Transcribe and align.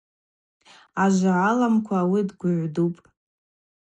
Ажва 1.03 1.33
аламкӏва, 1.49 1.99
ауи 2.03 2.21
дгӏвгӏвы 2.27 2.67
дупӏ. 2.73 3.01